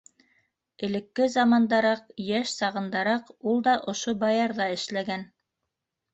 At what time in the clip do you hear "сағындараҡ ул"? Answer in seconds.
2.63-3.63